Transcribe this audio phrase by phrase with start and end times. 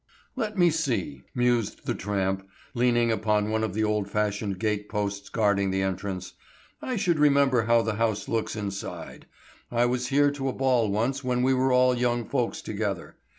[0.35, 5.29] "Let me see," mused the tramp, leaning upon one of the old fashioned gate posts
[5.29, 6.33] guarding the entrance,
[6.81, 9.27] "I should remember how the house looks inside;
[9.71, 13.17] I was here to a ball once when we were all young folks together.